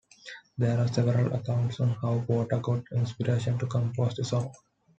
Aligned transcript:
There 0.57 0.79
are 0.79 0.87
several 0.87 1.31
accounts 1.35 1.79
on 1.79 1.89
how 1.89 2.21
Porter 2.25 2.57
got 2.57 2.85
inspiration 2.91 3.59
to 3.59 3.67
compose 3.67 4.15
the 4.15 4.23
song. 4.25 4.51